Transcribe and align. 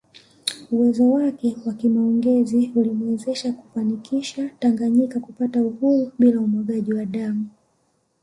Uwezo 0.71 1.11
wake 1.11 1.55
wa 1.65 1.73
kimaongezi 1.73 2.71
ulimwezesha 2.75 3.53
kufanikisha 3.53 4.49
Tanganyika 4.59 5.19
kupata 5.19 5.61
uhuru 5.61 6.11
bila 6.19 6.39
umwagaji 6.39 6.93
wa 6.93 7.05
damu 7.05 7.45